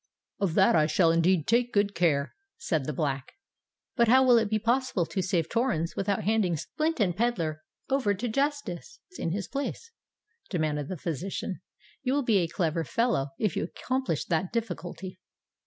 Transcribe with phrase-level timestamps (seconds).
[0.39, 3.33] "Of that I shall indeed take good care," said the Black.
[3.95, 8.15] "But how will it be possible to save Torrens without handing Splint and Pedler over
[8.15, 9.91] to justice in his place?"
[10.49, 11.61] demanded the physician.
[12.01, 15.19] "You will be a clever fellow if you accomplish that difficulty."